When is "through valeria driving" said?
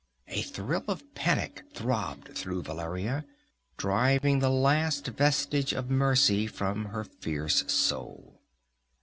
2.35-4.39